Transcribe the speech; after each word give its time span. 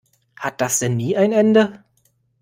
Hat 0.35 0.61
das 0.61 0.79
denn 0.79 0.97
nie 0.97 1.15
ein 1.15 1.31
Ende? 1.31 1.83